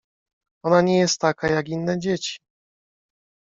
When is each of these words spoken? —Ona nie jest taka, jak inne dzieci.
—Ona 0.65 0.81
nie 0.81 0.99
jest 0.99 1.21
taka, 1.21 1.47
jak 1.47 1.69
inne 1.69 1.99
dzieci. 1.99 2.39